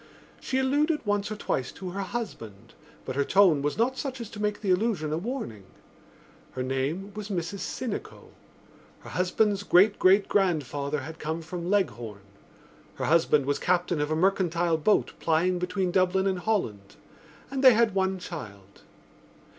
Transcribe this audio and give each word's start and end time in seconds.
She 0.39 0.57
alluded 0.57 1.05
once 1.05 1.29
or 1.31 1.35
twice 1.35 1.71
to 1.73 1.91
her 1.91 2.01
husband 2.01 2.73
but 3.05 3.15
her 3.15 3.23
tone 3.23 3.61
was 3.61 3.77
not 3.77 3.99
such 3.99 4.19
as 4.19 4.31
to 4.31 4.41
make 4.41 4.61
the 4.61 4.71
allusion 4.71 5.13
a 5.13 5.17
warning. 5.19 5.63
Her 6.53 6.63
name 6.63 7.13
was 7.13 7.29
Mrs 7.29 7.59
Sinico. 7.59 8.29
Her 9.01 9.11
husband's 9.11 9.61
great 9.61 9.99
great 9.99 10.27
grandfather 10.27 11.01
had 11.01 11.19
come 11.19 11.43
from 11.43 11.69
Leghorn. 11.69 12.21
Her 12.95 13.05
husband 13.05 13.45
was 13.45 13.59
captain 13.59 14.01
of 14.01 14.09
a 14.09 14.15
mercantile 14.15 14.77
boat 14.77 15.13
plying 15.19 15.59
between 15.59 15.91
Dublin 15.91 16.25
and 16.25 16.39
Holland; 16.39 16.95
and 17.51 17.63
they 17.63 17.73
had 17.75 17.93
one 17.93 18.17
child. 18.17 18.81